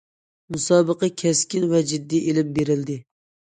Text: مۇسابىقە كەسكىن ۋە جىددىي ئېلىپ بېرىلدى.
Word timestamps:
مۇسابىقە 0.55 1.09
كەسكىن 1.23 1.69
ۋە 1.75 1.83
جىددىي 1.93 2.27
ئېلىپ 2.35 2.53
بېرىلدى. 2.59 3.01